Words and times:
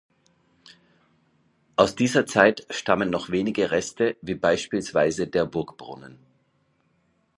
Aus 1.75 1.93
dieser 1.95 2.25
Zeit 2.25 2.65
stammen 2.71 3.11
noch 3.11 3.29
wenige 3.29 3.69
Reste 3.69 4.17
wie 4.23 4.33
beispielsweise 4.33 5.27
der 5.27 5.45
Burgbrunnen. 5.45 6.17